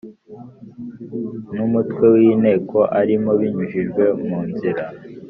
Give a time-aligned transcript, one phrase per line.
[1.55, 4.83] N umutwe w inteko arimo binyujijwe mu nzira